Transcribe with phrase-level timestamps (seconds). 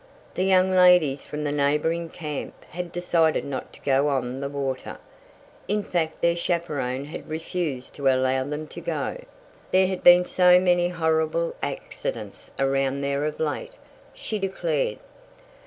[0.33, 4.97] The young ladies from the neighboring camp had decided not to go on the water
[5.67, 9.23] in fact their chaperon had refused to allow them to go;
[9.69, 13.73] "there had been so many horrible accidents around there of late,"
[14.15, 14.97] she declared.